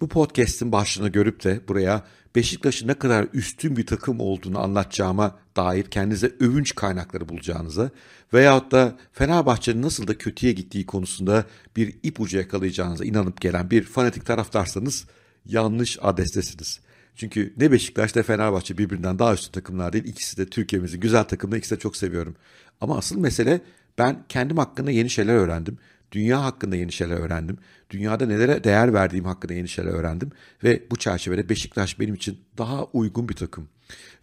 [0.00, 5.84] Bu podcast'in başlığını görüp de buraya Beşiktaş'ın ne kadar üstün bir takım olduğunu anlatacağıma dair
[5.84, 7.90] kendinize övünç kaynakları bulacağınıza
[8.32, 11.44] veyahut da Fenerbahçe'nin nasıl da kötüye gittiği konusunda
[11.76, 15.06] bir ipucu yakalayacağınıza inanıp gelen bir fanatik taraftarsanız
[15.46, 16.80] yanlış adrestesiniz.
[17.14, 20.04] Çünkü ne Beşiktaş ne Fenerbahçe birbirinden daha üstün takımlar değil.
[20.04, 21.58] İkisi de Türkiye'mizin güzel takımları.
[21.58, 22.36] İkisi de çok seviyorum.
[22.80, 23.60] Ama asıl mesele
[23.98, 25.78] ben kendim hakkında yeni şeyler öğrendim.
[26.16, 27.58] Dünya hakkında yeni şeyler öğrendim.
[27.90, 30.30] Dünyada nelere değer verdiğim hakkında yeni şeyler öğrendim.
[30.64, 33.68] Ve bu çerçevede Beşiktaş benim için daha uygun bir takım.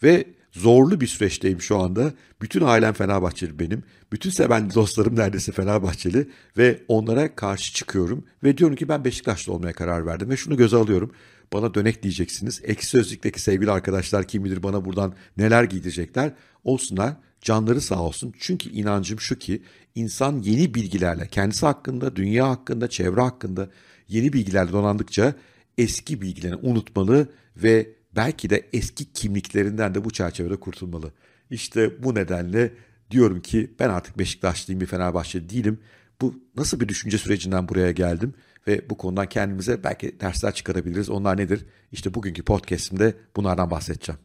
[0.04, 2.14] Ve zorlu bir süreçteyim şu anda.
[2.42, 3.84] Bütün ailem Fenerbahçeli benim.
[4.12, 6.30] Bütün seven dostlarım neredeyse Fenerbahçeli.
[6.58, 8.26] Ve onlara karşı çıkıyorum.
[8.44, 10.30] Ve diyorum ki ben Beşiktaşlı olmaya karar verdim.
[10.30, 11.12] Ve şunu göze alıyorum.
[11.54, 12.62] Bana dönek diyeceksiniz.
[12.64, 16.34] Eksi sözlükteki sevgili arkadaşlar kim bilir bana buradan neler giydirecekler.
[16.64, 18.34] Olsunlar canları sağ olsun.
[18.40, 19.62] Çünkü inancım şu ki
[19.96, 23.70] insan yeni bilgilerle kendisi hakkında, dünya hakkında, çevre hakkında
[24.08, 25.36] yeni bilgilerle donandıkça
[25.78, 31.12] eski bilgilerini unutmalı ve belki de eski kimliklerinden de bu çerçevede kurtulmalı.
[31.50, 32.74] İşte bu nedenle
[33.12, 35.80] diyorum ki ben artık Beşiktaşlıyım bir Fenerbahçe değilim.
[36.22, 38.34] Bu nasıl bir düşünce sürecinden buraya geldim
[38.68, 41.10] ve bu konudan kendimize belki dersler çıkarabiliriz.
[41.10, 41.66] Onlar nedir?
[41.92, 44.20] İşte bugünkü podcastimde bunlardan bahsedeceğim.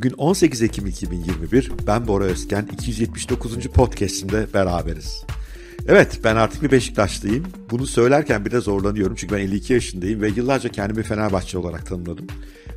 [0.00, 1.72] Bugün 18 Ekim 2021.
[1.86, 2.68] Ben Bora Özken.
[2.72, 3.66] 279.
[3.66, 5.24] podcast'imde beraberiz.
[5.88, 7.44] Evet ben artık bir Beşiktaşlıyım.
[7.70, 12.26] Bunu söylerken bir de zorlanıyorum çünkü ben 52 yaşındayım ve yıllarca kendimi Fenerbahçe olarak tanımladım.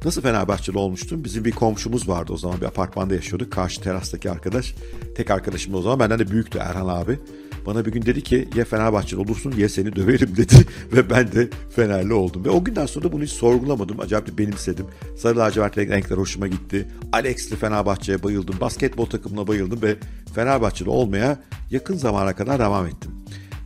[0.06, 1.24] Nasıl Fenerbahçeli olmuştum?
[1.24, 3.52] Bizim bir komşumuz vardı o zaman bir apartmanda yaşıyorduk.
[3.52, 4.76] Karşı terastaki arkadaş.
[5.16, 7.20] Tek arkadaşım o zaman benden de büyüktü Erhan abi.
[7.66, 10.56] Bana bir gün dedi ki ya Fenerbahçeli olursun ya seni döverim dedi.
[10.94, 12.46] Ve ben de Fenerli oldum.
[12.46, 14.00] Ve o günden sonra bunu hiç sorgulamadım.
[14.00, 14.86] Acayip bir benimsedim.
[15.18, 16.88] Sarı lacivert renkler hoşuma gitti.
[17.12, 18.56] Alex'li Fenerbahçe'ye bayıldım.
[18.62, 19.96] Basketbol takımına bayıldım ve
[20.36, 21.40] Fenerbahçeli olmaya
[21.72, 23.12] yakın zamana kadar devam ettim.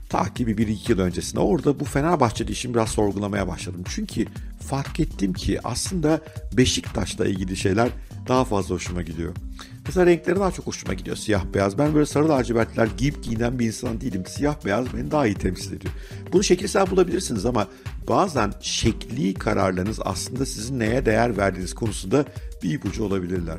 [0.10, 3.84] Ta ki bir, iki yıl öncesinde orada bu Fenerbahçe'de işimi biraz sorgulamaya başladım.
[3.90, 4.26] Çünkü
[4.60, 6.22] fark ettim ki aslında
[6.58, 7.90] Beşiktaş'la ilgili şeyler
[8.28, 9.34] daha fazla hoşuma gidiyor.
[9.86, 11.78] Mesela renkleri daha çok hoşuma gidiyor siyah beyaz.
[11.78, 14.24] Ben böyle sarı lacivertler giyip giyinen bir insan değilim.
[14.28, 15.94] Siyah beyaz beni daha iyi temsil ediyor.
[16.34, 17.68] Bunu şekilsel bulabilirsiniz ama
[18.08, 22.26] bazen şekli kararlarınız aslında sizin neye değer verdiğiniz konusunda
[22.64, 23.58] bir ipucu olabilirler.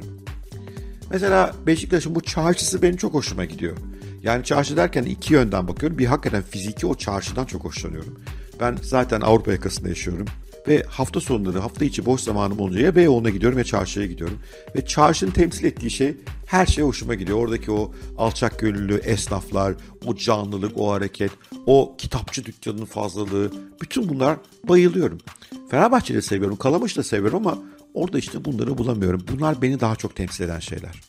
[1.11, 3.77] Mesela Beşiktaş'ın bu çarşısı benim çok hoşuma gidiyor.
[4.23, 5.99] Yani çarşı derken iki yönden bakıyorum.
[5.99, 8.21] Bir hakikaten fiziki o çarşıdan çok hoşlanıyorum.
[8.61, 10.27] Ben zaten Avrupa yakasında yaşıyorum.
[10.69, 14.39] Ve hafta sonları, hafta içi boş zamanım olunca ya Beyoğlu'na gidiyorum ya çarşıya gidiyorum.
[14.77, 17.39] Ve çarşının temsil ettiği şey her şey hoşuma gidiyor.
[17.39, 19.75] Oradaki o alçak gönüllü esnaflar,
[20.05, 21.31] o canlılık, o hareket,
[21.67, 23.53] o kitapçı dükkanının fazlalığı.
[23.81, 25.19] Bütün bunlar bayılıyorum.
[25.71, 27.59] Fenerbahçe'yi seviyorum, Kalamış'ı da seviyorum ama
[27.95, 29.25] orada işte bunları bulamıyorum.
[29.33, 31.01] Bunlar beni daha çok temsil eden şeyler.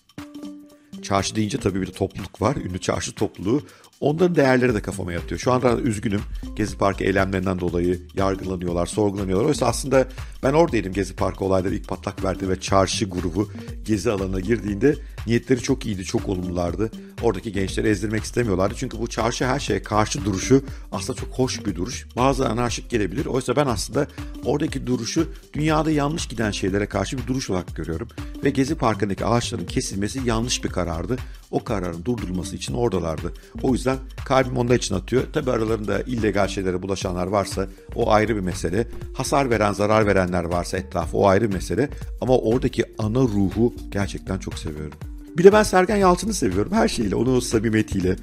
[1.02, 2.56] Çarşı deyince tabii bir de topluluk var.
[2.56, 3.62] Ünlü çarşı topluluğu.
[4.00, 5.40] Onların değerleri de kafama yatıyor.
[5.40, 6.22] Şu anda üzgünüm.
[6.56, 9.46] Gezi Parkı eylemlerinden dolayı yargılanıyorlar, sorgulanıyorlar.
[9.46, 10.08] Oysa aslında
[10.44, 13.50] ben oradaydım Gezi Parkı olayları ilk patlak verdi ve çarşı grubu
[13.86, 14.96] Gezi alanına girdiğinde
[15.28, 16.92] niyetleri çok iyiydi, çok olumlulardı.
[17.22, 18.74] Oradaki gençleri ezdirmek istemiyorlardı.
[18.78, 22.08] Çünkü bu çarşı her şeye karşı duruşu aslında çok hoş bir duruş.
[22.16, 23.26] Bazı anarşik gelebilir.
[23.26, 24.08] Oysa ben aslında
[24.46, 28.08] oradaki duruşu dünyada yanlış giden şeylere karşı bir duruş olarak görüyorum.
[28.44, 31.18] Ve Gezi Parkı'ndaki ağaçların kesilmesi yanlış bir karardı.
[31.52, 33.34] O kararın durdurulması için oradalardı.
[33.62, 35.24] O yüzden kalbim onlar için atıyor.
[35.34, 38.88] Tabi aralarında illegal şeylere bulaşanlar varsa o ayrı bir mesele.
[39.14, 41.90] Hasar veren, zarar verenler varsa etrafı o ayrı bir mesele.
[42.22, 44.98] Ama oradaki ana ruhu gerçekten çok seviyorum.
[45.38, 48.16] Bir de ben Sergen Yalçın'ı seviyorum her şeyle, onun samimiyetiyle.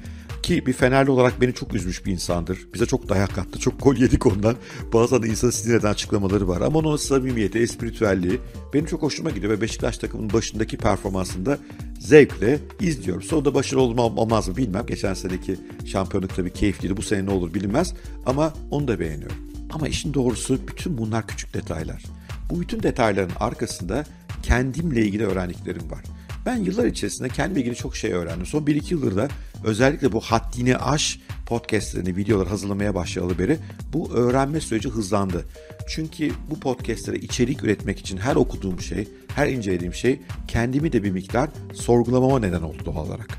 [0.43, 2.67] Ki bir Fenerli olarak beni çok üzmüş bir insandır.
[2.73, 4.55] Bize çok dayak attı, çok gol yedik ondan.
[4.93, 6.61] Bazen de insanı sinir eden açıklamaları var.
[6.61, 8.39] Ama onun samimiyeti, espritüelliği
[8.73, 9.53] benim çok hoşuma gidiyor.
[9.53, 11.57] Ve Beşiktaş takımının başındaki performansında
[11.99, 13.23] zevkle izliyorum.
[13.23, 14.85] Sonunda başarılı olmam olmaz mı bilmem.
[14.85, 16.97] Geçen seneki şampiyonluk tabii keyifliydi.
[16.97, 17.93] Bu sene ne olur bilinmez.
[18.25, 19.37] Ama onu da beğeniyorum.
[19.73, 22.03] Ama işin doğrusu bütün bunlar küçük detaylar.
[22.49, 24.05] Bu bütün detayların arkasında
[24.43, 26.03] kendimle ilgili öğrendiklerim var.
[26.45, 28.45] Ben yıllar içerisinde kendimle ilgili çok şey öğrendim.
[28.45, 29.27] Son 1-2 yıldır da
[29.63, 33.57] özellikle bu haddini aş podcastlerini, videolar hazırlamaya başlayalı beri
[33.93, 35.45] bu öğrenme süreci hızlandı.
[35.87, 41.11] Çünkü bu podcastlere içerik üretmek için her okuduğum şey, her incelediğim şey kendimi de bir
[41.11, 43.37] miktar sorgulamama neden oldu doğal olarak.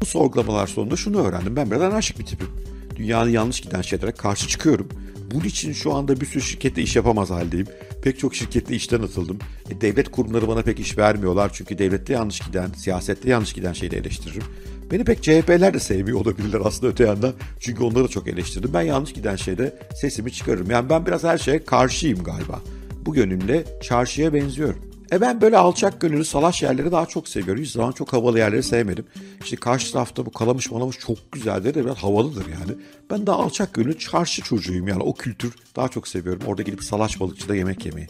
[0.00, 1.56] Bu sorgulamalar sonunda şunu öğrendim.
[1.56, 2.48] Ben biraz anarşik bir tipim.
[2.96, 4.88] Dünyanın yanlış giden şeylere karşı çıkıyorum.
[5.30, 7.66] Bunun için şu anda bir sürü şirkette iş yapamaz haldeyim.
[8.02, 9.38] Pek çok şirkette işten atıldım.
[9.70, 11.50] E, devlet kurumları bana pek iş vermiyorlar.
[11.52, 14.42] Çünkü devlette yanlış giden, siyasette yanlış giden de eleştiririm.
[14.90, 17.32] Beni pek CHP'ler de sevmiyor olabilirler aslında öte yandan.
[17.60, 18.70] Çünkü onları çok eleştirdim.
[18.74, 20.70] Ben yanlış giden şeyde sesimi çıkarırım.
[20.70, 22.60] Yani ben biraz her şeye karşıyım galiba.
[23.06, 24.88] Bu yönümle çarşıya benziyorum.
[25.12, 27.62] E ben böyle alçak gönüllü salaş yerleri daha çok seviyorum.
[27.62, 29.04] Hiç zaman çok havalı yerleri sevmedim.
[29.44, 32.72] İşte karşı tarafta bu kalamış malamış çok güzeldir de biraz havalıdır yani.
[33.10, 36.42] Ben daha alçak gönüllü çarşı çocuğuyum yani o kültür daha çok seviyorum.
[36.46, 38.06] Orada gidip salaş balıkçıda yemek yemeyi.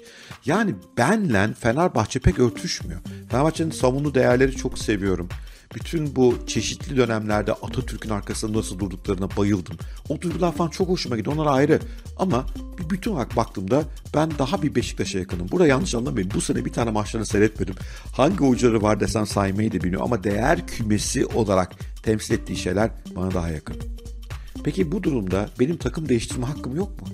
[0.46, 3.00] Yani benle Fenerbahçe pek örtüşmüyor.
[3.30, 5.28] Fenerbahçe'nin savunduğu değerleri çok seviyorum.
[5.74, 9.76] Bütün bu çeşitli dönemlerde Atatürk'ün arkasında nasıl durduklarına bayıldım.
[10.08, 11.36] O duygular falan çok hoşuma gidiyor.
[11.36, 11.80] Onlar ayrı.
[12.16, 12.46] Ama
[12.78, 13.82] bir bütün olarak baktığımda
[14.14, 15.48] ben daha bir Beşiktaş'a yakınım.
[15.50, 16.30] Burada yanlış anlamayın.
[16.34, 17.74] Bu sene bir tane maçlarını seyretmedim.
[18.12, 20.06] Hangi oyuncuları var desem saymayı da bilmiyorum.
[20.06, 23.76] Ama değer kümesi olarak temsil ettiği şeyler bana daha yakın.
[24.64, 27.08] Peki bu durumda benim takım değiştirme hakkım yok mu?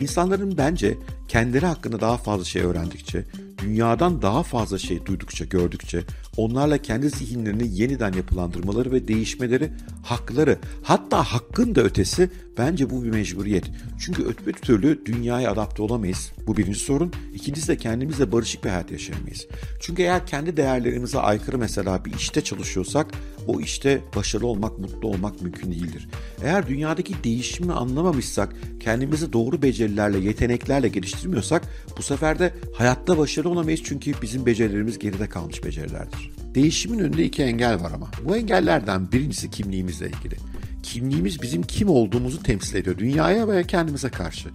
[0.00, 0.98] İnsanların bence
[1.28, 3.24] kendileri hakkında daha fazla şey öğrendikçe,
[3.58, 6.02] dünyadan daha fazla şey duydukça, gördükçe
[6.36, 9.70] onlarla kendi zihinlerini yeniden yapılandırmaları ve değişmeleri
[10.02, 10.58] hakları.
[10.82, 13.64] Hatta hakkın da ötesi bence bu bir mecburiyet.
[14.00, 16.32] Çünkü ötme türlü dünyaya adapte olamayız.
[16.46, 17.12] Bu birinci sorun.
[17.34, 19.46] İkincisi de kendimizle barışık bir hayat yaşayamayız.
[19.80, 23.06] Çünkü eğer kendi değerlerimize aykırı mesela bir işte çalışıyorsak
[23.46, 26.08] o işte başarılı olmak, mutlu olmak mümkün değildir.
[26.42, 31.62] Eğer dünyadaki değişimi anlamamışsak, kendimizi doğru becerilerle, yeteneklerle geliştirmiyorsak
[31.98, 36.25] bu sefer de hayatta başarılı olamayız çünkü bizim becerilerimiz geride kalmış becerilerdir.
[36.56, 38.10] Değişimin önünde iki engel var ama.
[38.24, 40.36] Bu engellerden birincisi kimliğimizle ilgili.
[40.82, 44.48] Kimliğimiz bizim kim olduğumuzu temsil ediyor dünyaya veya kendimize karşı.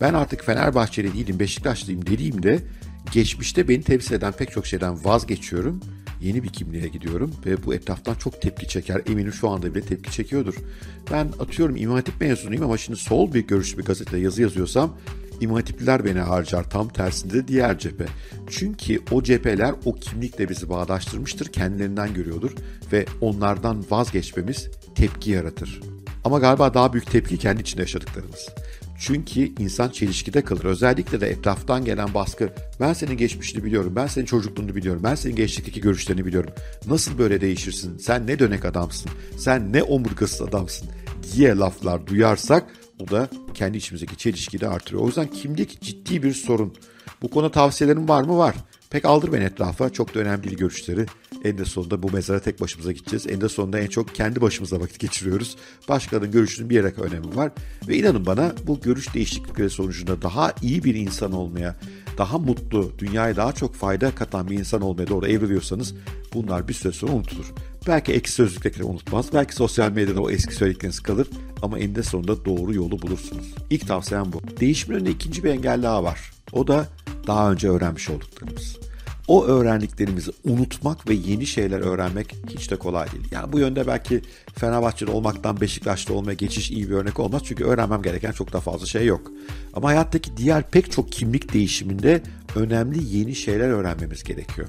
[0.00, 2.58] Ben artık Fenerbahçeli değilim, Beşiktaşlıyım dediğimde
[3.12, 5.80] geçmişte beni temsil eden pek çok şeyden vazgeçiyorum.
[6.20, 9.02] Yeni bir kimliğe gidiyorum ve bu etraftan çok tepki çeker.
[9.06, 10.54] Eminim şu anda bile tepki çekiyordur.
[11.12, 14.96] Ben atıyorum İmam Hatip mezunuyum ama şimdi sol bir görüşlü bir gazetede yazı yazıyorsam
[15.40, 18.06] İmam Hatipliler beni harcar tam tersinde diğer cephe.
[18.50, 22.50] Çünkü o cepheler o kimlikle bizi bağdaştırmıştır, kendilerinden görüyordur
[22.92, 25.80] ve onlardan vazgeçmemiz tepki yaratır.
[26.24, 28.48] Ama galiba daha büyük tepki kendi içinde yaşadıklarımız.
[28.98, 30.64] Çünkü insan çelişkide kalır.
[30.64, 32.48] Özellikle de etraftan gelen baskı.
[32.80, 33.92] Ben senin geçmişini biliyorum.
[33.96, 35.02] Ben senin çocukluğunu biliyorum.
[35.04, 36.50] Ben senin gençlikteki görüşlerini biliyorum.
[36.86, 37.98] Nasıl böyle değişirsin?
[37.98, 39.10] Sen ne dönek adamsın?
[39.36, 40.88] Sen ne omurgasız adamsın?
[41.32, 42.66] diye laflar duyarsak
[43.00, 45.02] bu da kendi içimizdeki çelişkiyi de artırıyor.
[45.02, 46.74] O yüzden kimlik ciddi bir sorun.
[47.22, 48.38] Bu konu tavsiyelerim var mı?
[48.38, 48.54] Var.
[48.90, 49.90] Pek aldır beni etrafa.
[49.90, 51.06] Çok da önemli değil görüşleri.
[51.44, 53.26] En de sonunda bu mezara tek başımıza gideceğiz.
[53.26, 55.56] En de sonunda en çok kendi başımıza vakit geçiriyoruz.
[55.88, 57.52] Başkalarının görüşünün bir yere önemi var.
[57.88, 61.76] Ve inanın bana bu görüş değişiklikleri sonucunda daha iyi bir insan olmaya,
[62.18, 65.94] daha mutlu, dünyaya daha çok fayda katan bir insan olmaya doğru evriliyorsanız
[66.34, 67.54] bunlar bir süre sonra unutulur.
[67.86, 71.28] Belki eski sözlükleri unutmaz, belki sosyal medyada o eski söyledikleriniz kalır
[71.62, 73.54] ama eninde sonunda doğru yolu bulursunuz.
[73.70, 74.42] İlk tavsiyem bu.
[74.60, 76.32] Değişimin önünde ikinci bir engel daha var.
[76.52, 76.88] O da
[77.26, 78.76] daha önce öğrenmiş olduklarımız.
[79.28, 83.24] O öğrendiklerimizi unutmak ve yeni şeyler öğrenmek hiç de kolay değil.
[83.30, 84.22] Yani bu yönde belki
[84.54, 87.42] Fenerbahçeli olmaktan Beşiktaşlı olmaya geçiş iyi bir örnek olmaz.
[87.44, 89.32] Çünkü öğrenmem gereken çok da fazla şey yok.
[89.74, 92.22] Ama hayattaki diğer pek çok kimlik değişiminde
[92.56, 94.68] önemli yeni şeyler öğrenmemiz gerekiyor.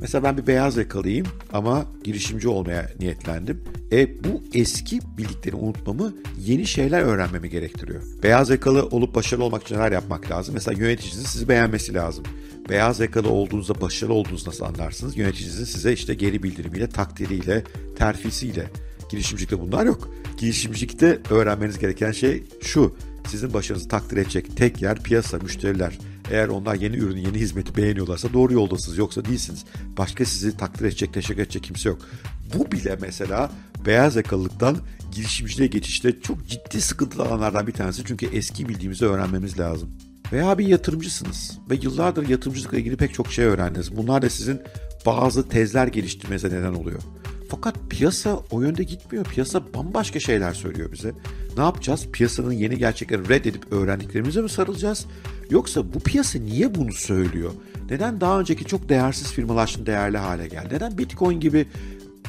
[0.00, 3.64] Mesela ben bir beyaz yakalıyım ama girişimci olmaya niyetlendim.
[3.92, 8.02] E bu eski bildiklerimi unutmamı yeni şeyler öğrenmemi gerektiriyor.
[8.22, 10.54] Beyaz yakalı olup başarılı olmak için neler yapmak lazım?
[10.54, 12.24] Mesela yöneticinizin sizi beğenmesi lazım.
[12.68, 15.16] Beyaz yakalı olduğunuzda başarılı olduğunuzu nasıl anlarsınız?
[15.16, 17.64] Yöneticinizin size işte geri bildirimiyle, takdiriyle,
[17.98, 18.70] terfisiyle.
[19.10, 20.10] Girişimcilikte bunlar yok.
[20.38, 22.96] Girişimcilikte öğrenmeniz gereken şey şu.
[23.28, 25.98] Sizin başarınızı takdir edecek tek yer piyasa, müşteriler.
[26.30, 28.98] Eğer onlar yeni ürünü, yeni hizmeti beğeniyorlarsa doğru yoldasınız.
[28.98, 29.64] Yoksa değilsiniz.
[29.98, 31.98] Başka sizi takdir edecek, teşekkür edecek kimse yok.
[32.54, 33.50] Bu bile mesela
[33.86, 34.76] beyaz yakalılıktan
[35.12, 38.02] girişimciliğe geçişte çok ciddi sıkıntılı alanlardan bir tanesi.
[38.04, 39.90] Çünkü eski bildiğimizi öğrenmemiz lazım.
[40.32, 43.96] Veya bir yatırımcısınız ve yıllardır yatırımcılıkla ilgili pek çok şey öğrendiniz.
[43.96, 44.60] Bunlar da sizin
[45.06, 47.02] bazı tezler geliştirmenize neden oluyor.
[47.48, 49.24] Fakat piyasa o yönde gitmiyor.
[49.24, 51.12] Piyasa bambaşka şeyler söylüyor bize.
[51.56, 52.06] Ne yapacağız?
[52.12, 55.06] Piyasanın yeni gerçekleri reddedip öğrendiklerimize mi sarılacağız?
[55.50, 57.52] Yoksa bu piyasa niye bunu söylüyor?
[57.90, 60.74] Neden daha önceki çok değersiz firmalar şimdi değerli hale geldi?
[60.74, 61.66] Neden Bitcoin gibi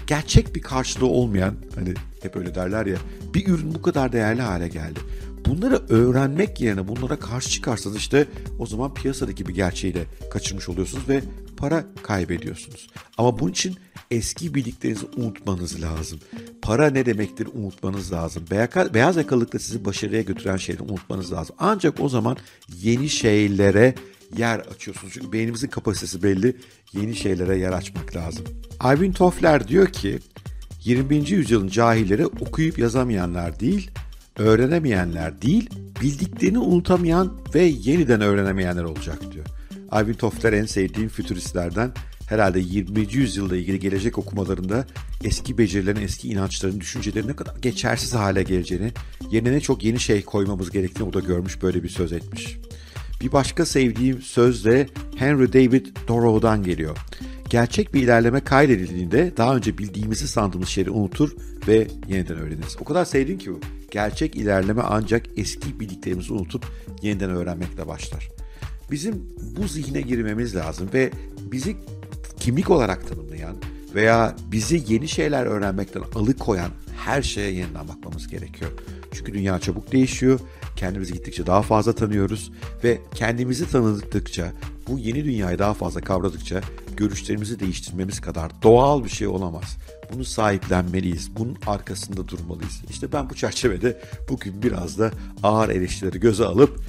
[0.07, 2.98] gerçek bir karşılığı olmayan, hani hep öyle derler ya,
[3.34, 5.00] bir ürün bu kadar değerli hale geldi?
[5.48, 8.27] Bunları öğrenmek yerine bunlara karşı çıkarsanız işte
[8.60, 11.22] o zaman piyasadaki bir gerçeği de kaçırmış oluyorsunuz ve
[11.58, 12.88] para kaybediyorsunuz.
[13.18, 13.75] Ama bunun için
[14.12, 16.20] eski bildiklerinizi unutmanız lazım.
[16.62, 18.44] Para ne demektir unutmanız lazım.
[18.94, 21.56] Beyaz yakalılıkta sizi başarıya götüren şeyleri unutmanız lazım.
[21.60, 22.38] Ancak o zaman
[22.82, 23.96] yeni şeylere
[24.38, 25.13] yer açıyorsunuz.
[25.13, 26.58] Çünkü beynimizin kapasitesi belli.
[26.94, 28.46] Yeni şeylere yer açmak lazım.
[28.80, 30.20] Alvin Toffler diyor ki
[30.84, 31.27] 21.
[31.27, 33.92] yüzyılın cahilleri okuyup yazamayanlar değil,
[34.38, 35.70] öğrenemeyenler değil,
[36.01, 39.46] bildiklerini unutamayan ve yeniden öğrenemeyenler olacak diyor.
[39.91, 41.91] Alvin Toffler en sevdiğim fütüristlerden
[42.29, 43.13] herhalde 20.
[43.13, 44.86] yüzyılda ilgili gelecek okumalarında
[45.24, 48.91] eski becerilerin, eski inançların, düşüncelerin ne kadar geçersiz hale geleceğini,
[49.32, 52.58] yerine ne çok yeni şey koymamız gerektiğini o da görmüş, böyle bir söz etmiş.
[53.22, 56.98] Bir başka sevdiğim söz de Henry David Thoreau'dan geliyor.
[57.50, 61.36] Gerçek bir ilerleme kaydedildiğinde daha önce bildiğimizi sandığımız şeyleri unutur
[61.68, 62.77] ve yeniden öğreniriz.
[62.82, 63.60] O kadar sevdim ki bu.
[63.92, 66.66] Gerçek ilerleme ancak eski bildiklerimizi unutup
[67.01, 68.30] yeniden öğrenmekle başlar.
[68.92, 69.24] Bizim
[69.58, 71.12] bu zihne girmemiz lazım ve
[71.51, 71.75] bizi
[72.39, 73.56] kimlik olarak tanımlayan
[73.96, 76.72] veya bizi yeni şeyler öğrenmekten alıkoyan
[77.06, 78.72] her şeye yeniden bakmamız gerekiyor.
[79.12, 80.39] Çünkü dünya çabuk değişiyor.
[80.75, 82.51] Kendimizi gittikçe daha fazla tanıyoruz
[82.84, 84.51] ve kendimizi tanıdıkça,
[84.88, 86.62] bu yeni dünyayı daha fazla kavradıkça
[86.98, 89.77] görüşlerimizi değiştirmemiz kadar doğal bir şey olamaz.
[90.13, 91.36] Bunu sahiplenmeliyiz.
[91.36, 92.82] Bunun arkasında durmalıyız.
[92.89, 95.12] İşte ben bu çerçevede bugün biraz da
[95.44, 96.80] ağır eleştirileri göze alıp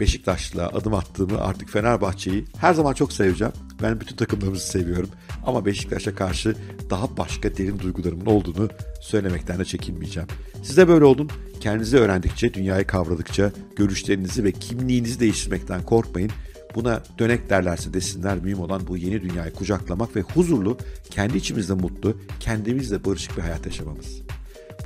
[0.00, 3.52] Beşiktaş'la adım attığımı artık Fenerbahçe'yi her zaman çok seveceğim.
[3.82, 5.08] Ben bütün takımlarımızı seviyorum.
[5.46, 6.56] Ama Beşiktaş'a karşı
[6.90, 8.68] daha başka derin duygularımın olduğunu
[9.00, 10.28] söylemekten de çekinmeyeceğim.
[10.62, 11.30] Siz de böyle olun.
[11.60, 16.30] Kendinizi öğrendikçe, dünyayı kavradıkça görüşlerinizi ve kimliğinizi değiştirmekten korkmayın.
[16.74, 20.78] Buna dönek derlerse desinler mühim olan bu yeni dünyayı kucaklamak ve huzurlu,
[21.10, 24.22] kendi içimizde mutlu, kendimizle barışık bir hayat yaşamamız.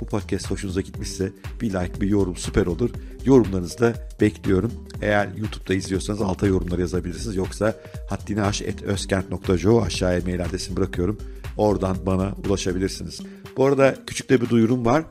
[0.01, 1.31] Bu podcast hoşunuza gitmişse
[1.61, 2.89] bir like, bir yorum süper olur.
[3.25, 4.71] Yorumlarınızı da bekliyorum.
[5.01, 7.35] Eğer YouTube'da izliyorsanız alta yorumları yazabilirsiniz.
[7.35, 7.75] Yoksa
[8.09, 11.17] haddinaş.özkent.co aşağıya mail adresini bırakıyorum.
[11.57, 13.21] Oradan bana ulaşabilirsiniz.
[13.57, 15.03] Bu arada küçük de bir duyurum var.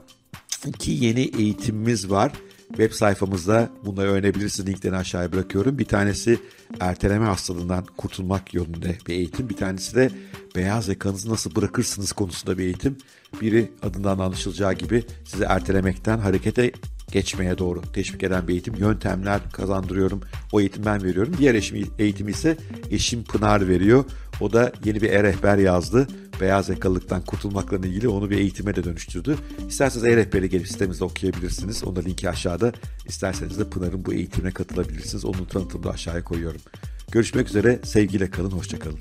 [0.67, 2.33] İki yeni eğitimimiz var.
[2.69, 4.69] Web sayfamızda bunları öğrenebilirsiniz.
[4.69, 5.79] Linklerini aşağıya bırakıyorum.
[5.79, 6.39] Bir tanesi
[6.81, 9.49] erteleme hastalığından kurtulmak yolunda bir eğitim.
[9.49, 10.11] Bir tanesi de
[10.57, 12.97] beyaz yakanızı nasıl bırakırsınız konusunda bir eğitim.
[13.41, 16.73] Biri adından anlaşılacağı gibi sizi ertelemekten harekete
[17.13, 18.75] geçmeye doğru teşvik eden bir eğitim.
[18.75, 20.21] Yöntemler kazandırıyorum.
[20.53, 21.35] O eğitim ben veriyorum.
[21.39, 22.57] Diğer eşim, eğitimi ise
[22.91, 24.05] eşim Pınar veriyor.
[24.41, 26.09] O da yeni bir e-rehber yazdı.
[26.41, 29.37] Beyaz yakalılıktan kurtulmakla ilgili onu bir eğitime de dönüştürdü.
[29.69, 31.85] İsterseniz e-rehberi gelip sitemizde okuyabilirsiniz.
[31.85, 32.73] Onun da linki aşağıda.
[33.07, 35.25] İsterseniz de Pınar'ın bu eğitimine katılabilirsiniz.
[35.25, 36.61] Onun tanıtımını da aşağıya koyuyorum.
[37.13, 37.81] Görüşmek üzere.
[37.85, 38.51] Sevgiyle kalın.
[38.51, 38.99] Hoşçakalın.